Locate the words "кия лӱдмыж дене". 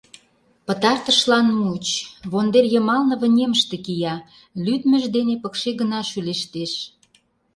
3.85-5.35